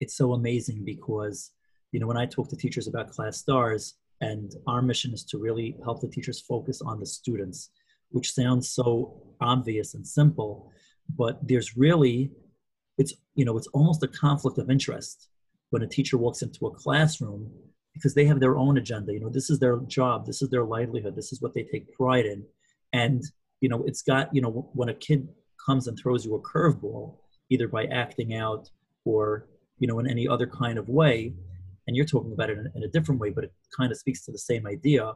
[0.00, 1.50] It's so amazing because
[1.94, 5.38] you know when i talk to teachers about class stars and our mission is to
[5.38, 7.70] really help the teachers focus on the students
[8.10, 10.70] which sounds so obvious and simple
[11.16, 12.32] but there's really
[12.98, 15.28] it's you know it's almost a conflict of interest
[15.70, 17.50] when a teacher walks into a classroom
[17.94, 20.64] because they have their own agenda you know this is their job this is their
[20.64, 22.44] livelihood this is what they take pride in.
[22.92, 23.22] And
[23.60, 25.28] you know it's got you know when a kid
[25.64, 27.16] comes and throws you a curveball
[27.50, 28.70] either by acting out
[29.04, 29.46] or
[29.78, 31.34] you know in any other kind of way
[31.86, 34.24] and you're talking about it in, in a different way but it kind of speaks
[34.24, 35.14] to the same idea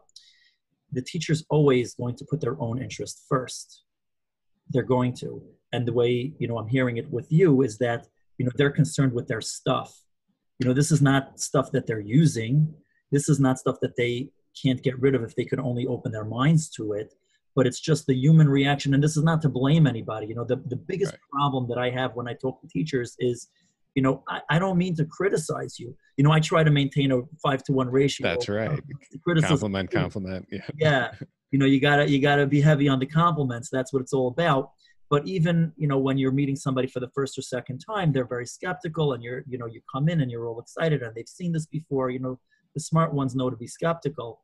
[0.93, 3.85] the teacher's always going to put their own interest first.
[4.71, 5.43] They're going to.
[5.73, 8.07] And the way you know i'm hearing it with you is that
[8.39, 9.95] you know they're concerned with their stuff
[10.59, 12.75] you know this is not stuff that they're using.
[13.11, 16.13] This is not stuff that they can't get rid of if they could only open
[16.13, 17.15] their minds to it
[17.59, 18.95] but it's just the human reaction.
[18.95, 20.29] And this is not to blame anybody.
[20.29, 21.21] You know the, the biggest right.
[21.33, 23.49] problem that i have when i talk to teachers is
[23.97, 25.93] you know I, I, don't mean to criticize you.
[26.17, 28.29] You know i try to maintain a five to one ratio.
[28.29, 28.71] That's right.
[28.71, 28.81] Um,
[29.43, 30.47] compliment compliment.
[30.53, 30.61] Yeah.
[30.79, 31.11] Yeah.
[31.51, 33.71] You know you gotta you gotta be heavy on the compliments.
[33.71, 34.71] That's what it's all about
[35.11, 38.27] but even you know when you're meeting somebody for the first or second time they're
[38.27, 41.29] very skeptical and you're you know you come in and you're all excited and they've
[41.29, 42.39] seen this before you know
[42.75, 44.41] the smart ones know to be skeptical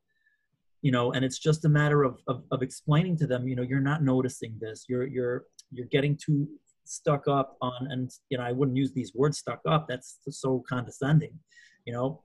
[0.84, 3.62] you know and it's just a matter of, of, of explaining to them you know
[3.62, 4.84] you're not noticing this.
[4.88, 6.46] You're you're you're getting too
[6.84, 10.62] stuck up on and you know i wouldn't use these words stuck up that's so
[10.68, 11.32] condescending
[11.86, 12.22] you know.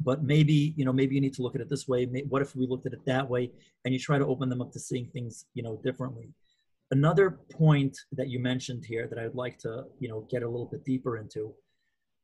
[0.00, 2.04] But maybe you know maybe you need to look at it this way.
[2.28, 3.52] What if we looked at it that way?
[3.84, 6.30] And you try to open them up to seeing things you know differently
[6.90, 10.66] another point that you mentioned here that i'd like to you know get a little
[10.66, 11.52] bit deeper into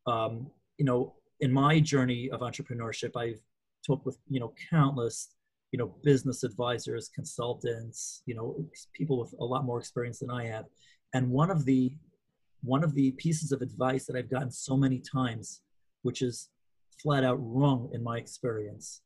[0.07, 3.41] um, you know in my journey of entrepreneurship i've
[3.87, 5.35] talked with you know countless
[5.73, 8.57] you know business advisors consultants you know
[8.93, 10.65] people with a lot more experience than i have.
[11.15, 11.93] And one of the
[12.63, 15.63] one of the pieces of advice that i've gotten so many times
[16.03, 16.51] which is
[17.03, 19.03] flat out wrong in my experience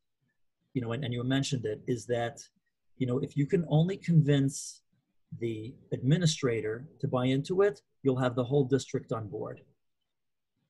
[0.75, 2.41] you know and, and you mentioned it is that
[2.99, 4.83] you know if you can only convince
[5.41, 9.61] the administrator to buy into it you'll have the whole district on board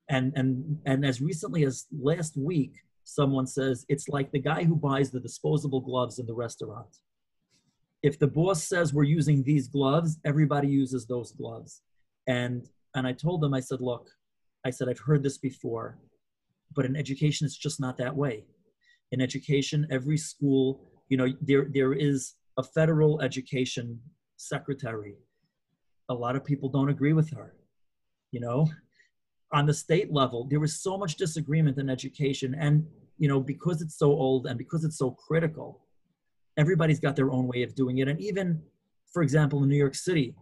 [0.09, 2.75] and and and as recently as last week
[3.05, 6.99] someone says it's like the guy who buys the disposable gloves in the restaurant.
[8.03, 11.83] If the boss says we're using these gloves, everybody uses those gloves.
[12.27, 14.09] And and I told them, I said, look,
[14.65, 15.99] I said, I've heard this before,
[16.75, 18.45] but in education, it's just not that way.
[19.11, 24.01] In education, every school, you know, there there is a federal education
[24.49, 25.17] secretary.
[26.09, 27.55] A lot of people don't agree with her.
[28.31, 28.69] You know,
[29.53, 32.55] on the state level, there was so much disagreement in education.
[32.59, 32.87] And,
[33.19, 35.81] you know, because it's so old and because it's so critical,
[36.57, 38.09] everybody's got their own way of doing it.
[38.09, 38.61] And even,
[39.13, 40.35] for example, in New York City,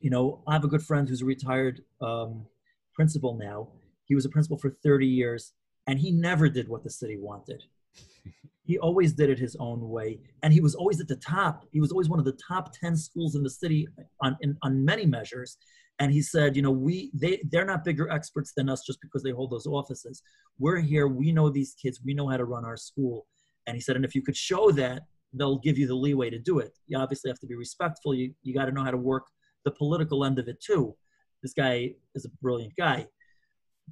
[0.00, 2.46] you know, I have a good friend who's a retired um,
[2.94, 3.68] principal now.
[4.04, 5.52] He was a principal for 30 years,
[5.86, 7.64] and he never did what the city wanted.
[8.66, 11.64] he always did it his own way, and he was always at the top.
[11.70, 13.86] He was always one of the top 10 schools in the city
[14.22, 15.56] on, in, on many measures.
[15.98, 19.22] And he said you know we they they're not bigger experts than us just because
[19.22, 20.22] they hold those offices.
[20.58, 21.06] We're here.
[21.06, 22.00] We know these kids.
[22.04, 23.26] We know how to run our school.
[23.66, 25.02] And he said and if you could show that
[25.32, 26.76] they'll give you the leeway to do it.
[26.86, 28.14] You obviously have to be respectful.
[28.14, 29.26] You, you got to know how to work
[29.64, 30.94] the political end of it too.
[31.42, 33.06] This guy is a brilliant guy.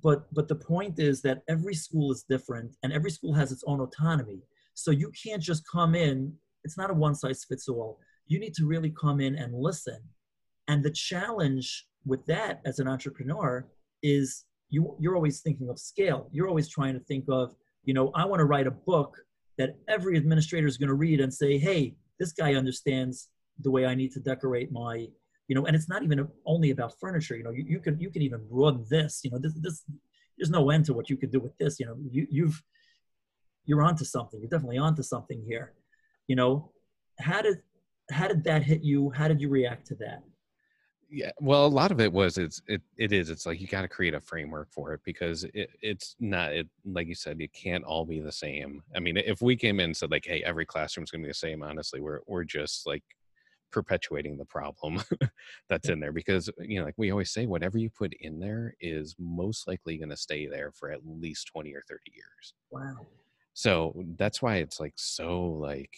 [0.03, 3.63] But but the point is that every school is different and every school has its
[3.67, 4.43] own autonomy
[4.75, 6.33] so you can't just come in
[6.65, 9.99] it's not a one size fits all you need to really come in and listen.
[10.69, 13.67] And the challenge with that as an entrepreneur
[14.03, 16.29] is you you're always thinking of scale.
[16.33, 19.15] You're always trying to think of you know i want to write a book
[19.59, 23.29] that every administrator is going to read and say hey this guy understands
[23.61, 25.07] the way i need to decorate my
[25.49, 28.11] you know and it's not even only about furniture you know you, you can you
[28.11, 29.85] can even broaden this you know this this
[30.39, 32.63] there's no end to what you could do with this you know you you've
[33.67, 34.41] you're onto something.
[34.41, 35.73] You're definitely onto something here.
[36.27, 36.71] You know
[37.19, 37.59] how did
[38.11, 39.11] how did that hit you?
[39.11, 40.23] How did you react to that?
[41.11, 43.83] Yeah well a lot of it was it's it, it is it's like you got
[43.83, 47.53] to create a framework for it because it, it's not it like you said it
[47.53, 48.83] can't all be the same.
[48.97, 51.31] I mean if we came in and said like hey every classroom's going to be
[51.31, 53.05] the same honestly we're we're just like
[53.71, 55.03] perpetuating the problem
[55.69, 58.75] that's in there because you know like we always say whatever you put in there
[58.81, 62.55] is most likely going to stay there for at least 20 or 30 years.
[62.71, 63.07] Wow
[63.55, 65.91] so that's why it's like so like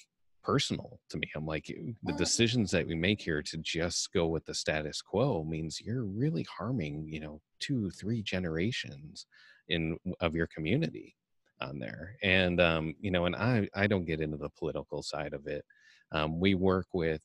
[0.44, 1.28] personal to me.
[1.34, 5.42] I'm like the decisions that we make here to just go with the status quo
[5.42, 9.26] means you're really harming you know two three generations
[9.68, 11.16] in of your community
[11.60, 12.16] on there.
[12.22, 15.64] And um you know and i i don't get into the political side of it.
[16.12, 17.22] Um we work with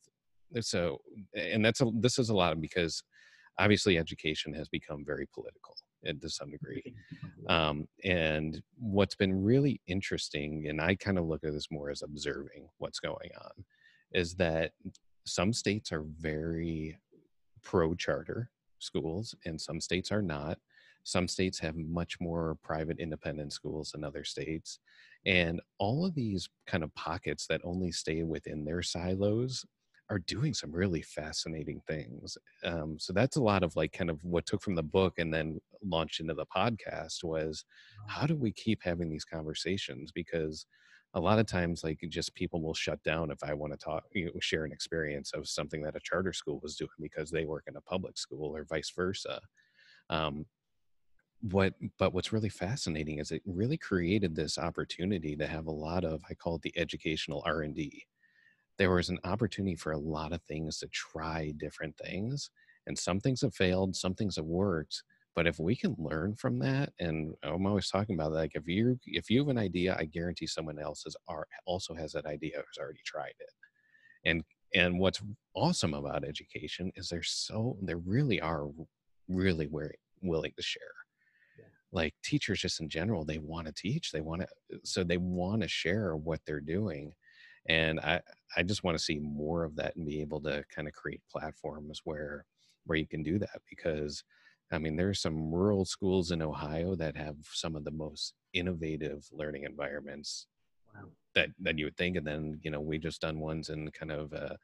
[0.61, 1.01] so
[1.35, 3.03] and that's a this is a lot because
[3.59, 6.93] obviously education has become very political to some degree.
[7.47, 12.01] Um, and what's been really interesting and i kind of look at this more as
[12.01, 13.65] observing what's going on
[14.13, 14.71] is that
[15.25, 16.97] some states are very
[17.61, 20.57] pro charter schools and some states are not.
[21.03, 24.79] Some states have much more private independent schools than other states
[25.25, 29.65] and all of these kind of pockets that only stay within their silos
[30.11, 32.37] are doing some really fascinating things.
[32.65, 35.33] Um, so that's a lot of like kind of what took from the book and
[35.33, 37.63] then launched into the podcast was
[38.07, 40.11] how do we keep having these conversations?
[40.11, 40.65] Because
[41.13, 44.03] a lot of times, like just people will shut down if I want to talk,
[44.13, 47.45] you know, share an experience of something that a charter school was doing because they
[47.45, 49.39] work in a public school or vice versa.
[50.09, 50.45] Um,
[51.41, 56.03] what but what's really fascinating is it really created this opportunity to have a lot
[56.03, 58.05] of i call it the educational r&d
[58.81, 62.49] there was an opportunity for a lot of things to try different things
[62.87, 65.03] and some things have failed some things have worked
[65.35, 68.67] but if we can learn from that and i'm always talking about that like if
[68.67, 71.15] you if you have an idea i guarantee someone else has
[71.65, 73.53] also has that idea has already tried it.
[74.25, 75.21] And and what's
[75.53, 78.67] awesome about education is they're so they really are
[79.27, 79.67] really
[80.21, 80.81] willing to share.
[81.93, 84.47] Like teachers just in general they want to teach they want to
[84.83, 87.13] so they want to share what they're doing
[87.67, 88.21] and i
[88.55, 91.21] i just want to see more of that and be able to kind of create
[91.31, 92.45] platforms where
[92.85, 94.23] where you can do that because
[94.71, 99.27] i mean there's some rural schools in ohio that have some of the most innovative
[99.31, 100.47] learning environments
[100.93, 101.07] wow.
[101.35, 104.11] that that you would think and then you know we just done ones in kind
[104.11, 104.57] of a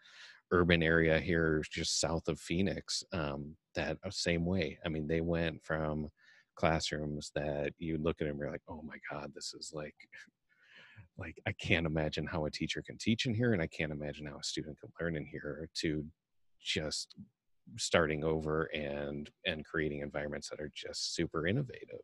[0.52, 5.22] urban area here just south of phoenix um that uh, same way i mean they
[5.22, 6.10] went from
[6.56, 9.96] classrooms that you look at them and you're like oh my god this is like
[11.18, 14.26] like i can't imagine how a teacher can teach in here and i can't imagine
[14.26, 16.06] how a student can learn in here to
[16.60, 17.16] just
[17.76, 22.02] starting over and and creating environments that are just super innovative.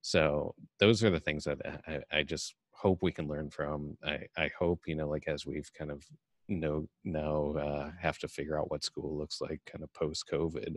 [0.00, 3.96] So those are the things that i, I just hope we can learn from.
[4.04, 6.04] I i hope you know like as we've kind of
[6.48, 10.76] know now uh, have to figure out what school looks like kind of post covid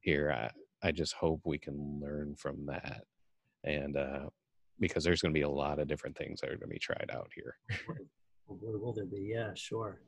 [0.00, 3.04] here I, I just hope we can learn from that.
[3.64, 4.28] And uh
[4.80, 6.78] because there's going to be a lot of different things that are going to be
[6.78, 7.56] tried out here.
[8.48, 9.32] will, will there be?
[9.34, 10.00] Yeah, sure.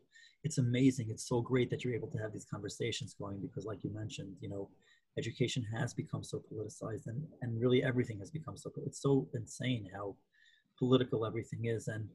[0.44, 1.08] It's amazing.
[1.10, 4.34] It's so great that you're able to have these conversations going because, like you mentioned,
[4.40, 4.70] you know,
[5.18, 9.88] education has become so politicized and, and really everything has become so, it's so insane
[9.94, 10.14] how
[10.78, 11.88] political everything is.
[11.88, 12.08] And,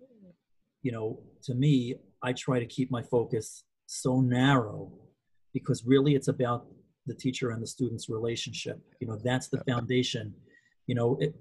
[0.83, 4.91] you know, to me, I try to keep my focus so narrow
[5.53, 6.67] because really it's about
[7.07, 8.79] the teacher and the student's relationship.
[8.99, 10.33] You know, that's the foundation.
[10.87, 11.35] You know, it,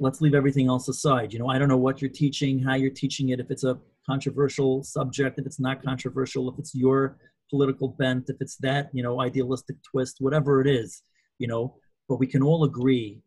[0.00, 1.32] let's leave everything else aside.
[1.32, 3.78] You know, I don't know what you're teaching, how you're teaching it, if it's a
[4.08, 7.18] controversial subject, if it's not controversial, if it's your
[7.50, 11.02] political bent, if it's that, you know, idealistic twist, whatever it is,
[11.38, 11.76] you know,
[12.08, 13.20] but we can all agree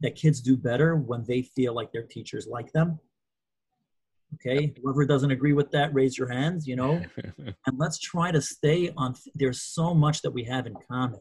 [0.00, 2.98] that kids do better when they feel like their teachers like them.
[4.34, 7.00] Okay, whoever doesn't agree with that, raise your hands, you know,
[7.38, 9.14] and let's try to stay on.
[9.34, 11.20] There's so much that we have in common.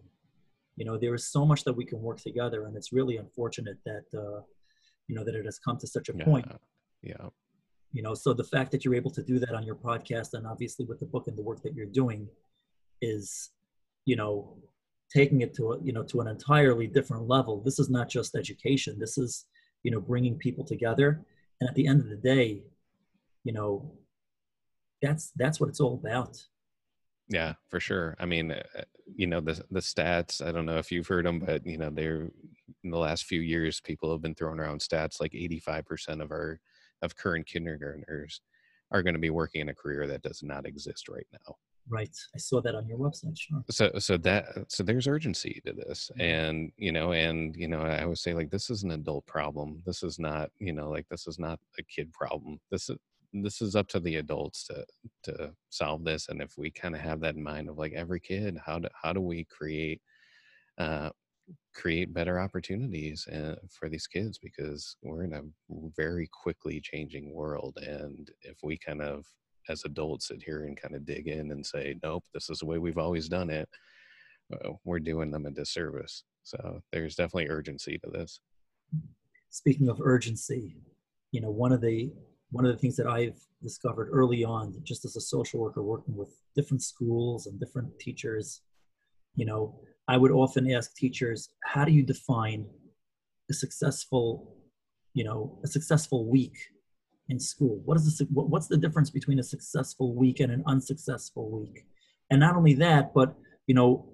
[0.75, 3.77] You know, there is so much that we can work together, and it's really unfortunate
[3.85, 4.41] that uh,
[5.07, 6.25] you know that it has come to such a yeah.
[6.25, 6.51] point.
[7.01, 7.29] Yeah.
[7.93, 10.45] You know so the fact that you're able to do that on your podcast and
[10.45, 12.27] obviously with the book and the work that you're doing
[13.01, 13.51] is
[14.05, 14.57] you know
[15.13, 17.61] taking it to a, you know to an entirely different level.
[17.61, 18.99] This is not just education.
[18.99, 19.45] This is
[19.83, 21.25] you know bringing people together.
[21.59, 22.63] And at the end of the day
[23.43, 23.91] you know
[25.01, 26.37] that's that's what it's all about.
[27.29, 28.15] Yeah for sure.
[28.19, 28.83] I mean uh,
[29.15, 31.89] you know the the stats i don't know if you've heard them but you know
[31.89, 32.29] they're
[32.87, 36.59] in the last few years people have been throwing around stats like 85% of our
[37.01, 38.41] of current kindergartners
[38.91, 41.55] are going to be working in a career that does not exist right now.
[41.89, 42.15] Right.
[42.33, 43.63] I saw that on your website sure.
[43.69, 46.21] So so that so there's urgency to this mm-hmm.
[46.21, 49.81] and you know and you know i always say like this is an adult problem.
[49.85, 52.59] This is not you know like this is not a kid problem.
[52.71, 52.97] This is
[53.33, 54.85] this is up to the adults to
[55.23, 58.21] to solve this and if we kind of have that in mind of like every
[58.21, 60.01] kid how do how do we create
[60.77, 61.09] uh
[61.73, 65.41] create better opportunities uh, for these kids because we're in a
[65.95, 69.25] very quickly changing world and if we kind of
[69.69, 72.65] as adults sit here and kind of dig in and say, nope, this is the
[72.65, 73.67] way we've always done it,
[74.53, 76.23] uh, we're doing them a disservice.
[76.43, 78.39] So there's definitely urgency to this.
[79.49, 80.77] Speaking of urgency,
[81.31, 82.11] you know, one of the
[82.51, 86.15] one of the things that I've discovered early on, just as a social worker working
[86.15, 88.61] with different schools and different teachers,
[89.35, 92.65] you know, I would often ask teachers, how do you define
[93.49, 94.55] a successful,
[95.13, 96.57] you know, a successful week
[97.29, 97.81] in school?
[97.83, 101.85] What is the, what's the difference between a successful week and an unsuccessful week?
[102.29, 103.35] And not only that, but,
[103.67, 104.09] you know,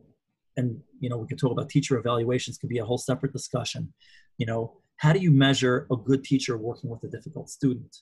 [0.58, 3.94] and, you know, we could talk about teacher evaluations could be a whole separate discussion.
[4.38, 7.98] You know, how do you measure a good teacher working with a difficult student?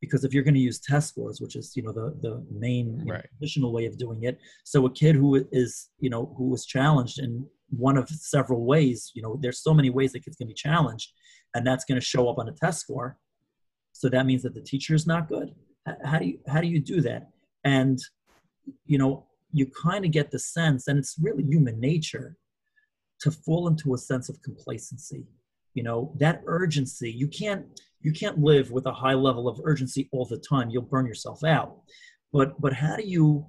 [0.00, 3.04] Because if you're going to use test scores which is you know the the main
[3.06, 3.26] right.
[3.38, 4.38] traditional way of doing it.
[4.64, 9.12] So a kid who is you know who was challenged in one of several ways
[9.14, 11.12] you know there's so many ways that kids can be challenged
[11.54, 13.18] and that's going to show up on a test score.
[13.92, 15.54] So that means that the teacher is not good.
[16.04, 17.30] How do you how do you do that?
[17.64, 17.98] And
[18.84, 22.36] you know you kind of get the sense and it's really human nature
[23.20, 25.26] to fall into a sense of complacency.
[25.74, 27.64] You know that urgency you can't
[28.00, 30.70] you can't live with a high level of urgency all the time.
[30.70, 31.78] You'll burn yourself out.
[32.32, 33.46] But but how do you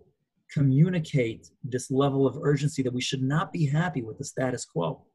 [0.51, 5.05] communicate this level of urgency that we should not be happy with the status quo?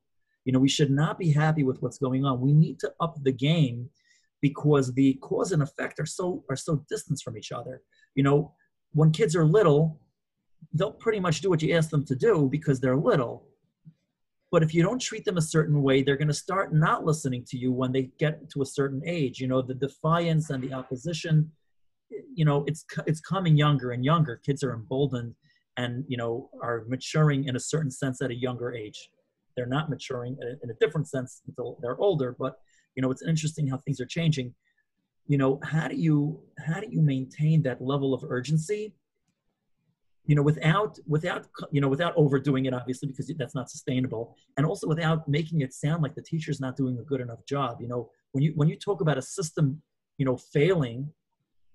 [0.44, 2.40] You know we should not be happy with what's going on.
[2.40, 3.90] We need to up the game
[4.40, 7.82] because the cause and effect are so are so distant from each other.
[8.14, 8.54] You know
[8.92, 10.00] when kids are little
[10.72, 13.46] they'll pretty much do what you ask them to do because they're little
[14.54, 17.44] but if you don't treat them a certain way they're going to start not listening
[17.44, 19.40] to you when they get to a certain age.
[19.40, 21.50] You know the defiance and the opposition
[22.32, 24.40] you know it's it's coming younger and younger.
[24.46, 25.34] Kids are emboldened
[25.76, 29.10] and you know are maturing in a certain sense at a younger age.
[29.56, 32.54] They're not maturing in a different sense until they're older but
[32.94, 34.54] you know it's interesting how things are changing.
[35.26, 38.94] You know how do you how do you maintain that level of urgency
[40.26, 44.64] you know, without without you know without overdoing it, obviously, because that's not sustainable, and
[44.64, 47.78] also without making it sound like the teacher's not doing a good enough job.
[47.80, 49.82] You know, when you when you talk about a system,
[50.16, 51.10] you know, failing,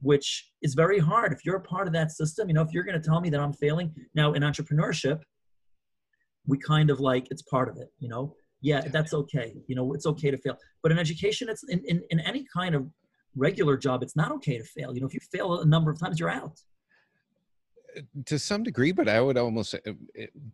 [0.01, 1.31] which is very hard.
[1.31, 3.29] If you're a part of that system, you know, if you're going to tell me
[3.29, 5.21] that I'm failing now in entrepreneurship,
[6.47, 7.89] we kind of like it's part of it.
[7.99, 9.53] You know, yeah, that's okay.
[9.67, 10.57] You know, it's okay to fail.
[10.81, 12.87] But in education, it's in in, in any kind of
[13.35, 14.95] regular job, it's not okay to fail.
[14.95, 16.59] You know, if you fail a number of times, you're out
[18.25, 19.91] to some degree but i would almost uh,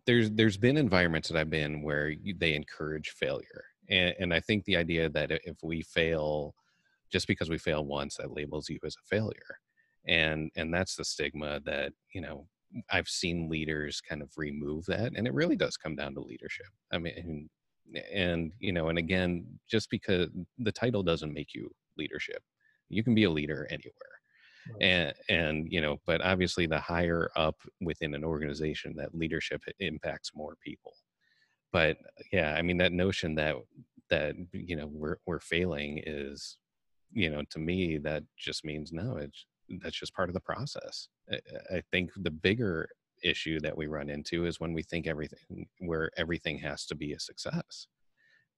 [0.04, 4.40] there's there's been environments that i've been where you, they encourage failure and, and i
[4.40, 6.54] think the idea that if we fail
[7.10, 9.58] just because we fail once that labels you as a failure
[10.06, 12.46] and and that's the stigma that you know
[12.90, 16.66] i've seen leaders kind of remove that and it really does come down to leadership.
[16.92, 17.48] I mean
[18.12, 20.28] and you know and again just because
[20.58, 22.42] the title doesn't make you leadership.
[22.88, 24.15] You can be a leader anywhere
[24.80, 30.32] and and you know but obviously the higher up within an organization that leadership impacts
[30.34, 30.92] more people.
[31.72, 33.56] But uh, yeah i mean that notion that
[34.10, 36.58] that you know we're we're failing is
[37.12, 39.46] you know to me that just means no it's
[39.82, 41.08] that's just part of the process.
[41.30, 41.38] I,
[41.76, 42.88] I think the bigger
[43.22, 47.12] issue that we run into is when we think everything where everything has to be
[47.12, 47.86] a success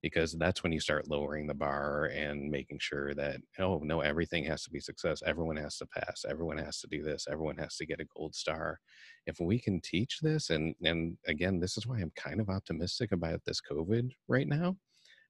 [0.01, 4.43] because that's when you start lowering the bar and making sure that oh no everything
[4.45, 5.21] has to be success.
[5.25, 6.25] Everyone has to pass.
[6.29, 7.27] Everyone has to do this.
[7.29, 8.79] Everyone has to get a gold star.
[9.25, 13.11] If we can teach this and and again this is why i'm kind of optimistic
[13.11, 14.75] about this covid right now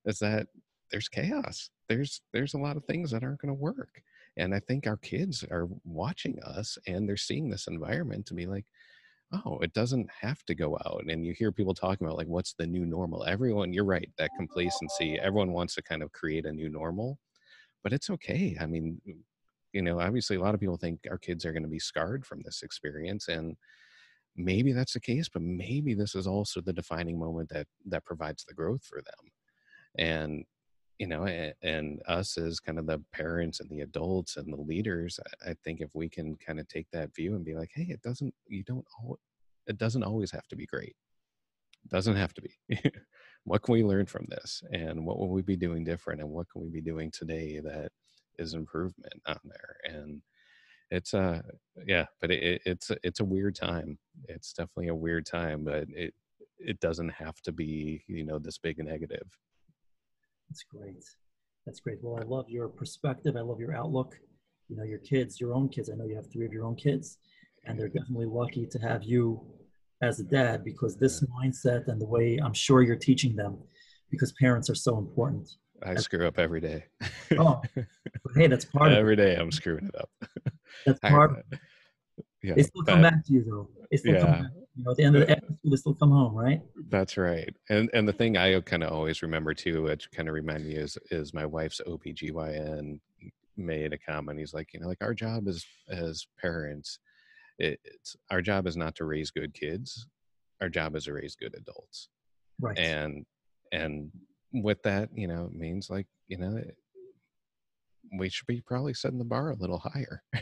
[0.06, 0.48] is that
[0.92, 1.70] there's chaos.
[1.88, 4.02] There's there's a lot of things that aren't going to work.
[4.38, 8.46] And i think our kids are watching us and they're seeing this environment to be
[8.46, 8.66] like
[9.32, 11.04] oh, it doesn't have to go out.
[11.08, 13.26] And you hear people talking about like, what's the new normal?
[13.26, 17.20] Everyone, you're right, that complacency, everyone wants to kind of create a new normal,
[17.84, 18.58] but it's okay.
[18.60, 19.18] I mean, mm,
[19.72, 22.26] you know, obviously a lot of people think our kids are going to be scarred
[22.26, 23.28] from this experience.
[23.28, 23.56] And
[24.36, 28.44] maybe that's the case, but maybe this is also the defining moment that, that provides
[28.46, 29.32] the growth for them.
[29.98, 30.46] And
[31.00, 35.20] you know and, us as kind of the parents and the adults and the leaders
[35.48, 38.02] I, think if we can kind of take that view and be like hey it
[38.02, 38.86] doesn't you don't
[39.70, 40.96] it doesn't always have to be great.
[41.86, 42.58] It doesn't have to be.
[43.46, 44.62] What can we learn from this?
[44.74, 46.20] And what will we be doing different?
[46.20, 47.90] And what can we be doing today that
[48.38, 49.78] is improvement on there?
[49.86, 50.22] And
[50.92, 51.42] it's uh
[51.88, 53.98] yeah but it, it's it's a weird time.
[54.28, 56.14] It's definitely a weird time but it
[56.60, 59.26] it doesn't have to be you know this big negative
[60.50, 61.04] that's great.
[61.66, 62.00] That's great.
[62.02, 63.36] Well, I love your perspective.
[63.36, 64.18] I love your outlook.
[64.68, 65.90] You know, your kids, your own kids.
[65.90, 67.18] I know you have three of your own kids,
[67.66, 69.42] and they're definitely lucky to have you
[70.02, 73.58] as a dad because this mindset and the way I'm sure you're teaching them,
[74.10, 75.50] because parents are so important.
[75.84, 76.86] I screw up every day.
[77.38, 77.62] oh,
[78.36, 79.00] hey, that's part of it.
[79.02, 80.10] every day I'm screwing it up.
[80.86, 81.46] That's part.
[82.42, 83.70] Yeah, they still come back to you though.
[83.92, 84.22] They still yeah.
[84.22, 84.52] come back.
[84.76, 86.62] You know, at the end of the episode, they still come home, right?
[86.90, 87.54] That's right.
[87.70, 90.76] And and the thing I kind of always remember too, which kind of remind me
[90.76, 93.00] is is my wife's OBGYN
[93.58, 94.40] made a comment.
[94.40, 97.00] He's like, you know, like our job as as parents,
[97.58, 100.08] it, it's our job is not to raise good kids.
[100.62, 102.10] Our job is to raise good adults.
[102.60, 102.78] Right.
[102.78, 103.26] And
[103.72, 104.12] and
[104.54, 106.62] with that, you know, it means like, you know,
[108.18, 110.24] we should be probably setting the bar a little higher.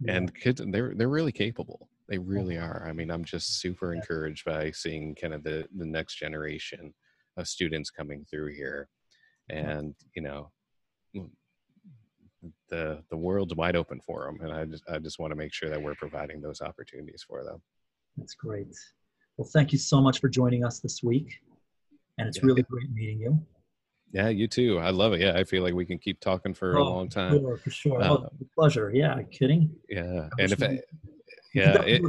[0.00, 0.14] yeah.
[0.14, 1.88] And kids, they're they're really capable.
[2.08, 2.86] They oh, really are.
[2.88, 6.94] I mean, I'm just super encouraged by seeing kind of the the next generation
[7.36, 8.88] of students coming through here,
[9.48, 10.50] and you know,
[12.68, 15.52] the the world's wide open for them, and I just I just want to make
[15.52, 17.60] sure that we're providing those opportunities for them.
[18.16, 18.76] That's great.
[19.36, 21.40] Well, thank you so much for joining us this week,
[22.18, 22.46] and it's yeah.
[22.46, 23.40] really great meeting you.
[24.12, 24.78] Yeah, you too.
[24.78, 25.20] I love it.
[25.20, 27.38] Yeah, I feel like we can keep talking for oh, a long time.
[27.38, 28.02] Sure, for sure.
[28.02, 28.90] Uh, oh, pleasure.
[28.94, 29.70] Yeah, kidding.
[29.88, 30.80] Yeah, and if I,
[31.54, 32.02] yeah, it,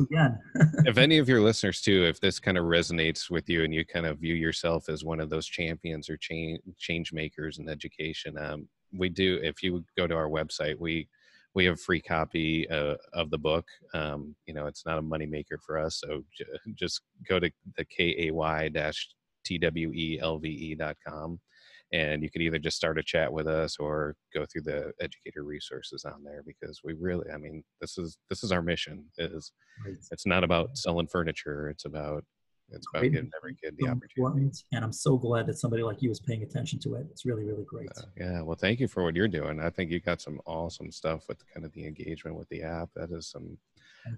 [0.85, 3.85] if any of your listeners too, if this kind of resonates with you and you
[3.85, 8.37] kind of view yourself as one of those champions or change change makers in education,
[8.37, 9.39] um, we do.
[9.41, 11.07] If you go to our website, we
[11.53, 13.65] we have a free copy uh, of the book.
[13.93, 16.45] Um, you know, it's not a moneymaker for us, so j-
[16.75, 18.29] just go to the kay
[18.69, 19.09] dash
[19.45, 20.43] twelve
[20.77, 21.39] dot com
[21.91, 25.43] and you could either just start a chat with us or go through the educator
[25.43, 29.51] resources on there because we really i mean this is this is our mission is
[30.11, 32.23] it's not about selling furniture it's about
[32.71, 33.13] it's about great.
[33.13, 34.51] giving every kid the opportunity.
[34.73, 37.07] and i'm so glad that somebody like you is paying attention to it.
[37.11, 37.89] It's really really great.
[37.97, 39.59] Uh, yeah well thank you for what you're doing.
[39.59, 42.89] I think you got some awesome stuff with kind of the engagement with the app.
[42.95, 43.57] That is some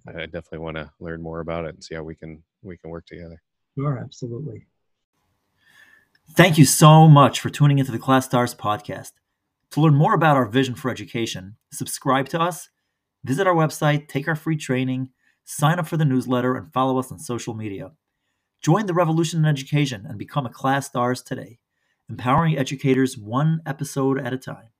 [0.07, 2.89] i definitely want to learn more about it and see how we can we can
[2.89, 3.41] work together.
[3.77, 4.67] Sure absolutely
[6.29, 9.11] Thank you so much for tuning into the Class Stars podcast.
[9.71, 12.69] To learn more about our vision for education, subscribe to us,
[13.23, 15.09] visit our website, take our free training,
[15.43, 17.91] sign up for the newsletter, and follow us on social media.
[18.61, 21.59] Join the revolution in education and become a Class Stars today,
[22.09, 24.70] empowering educators one episode at a time.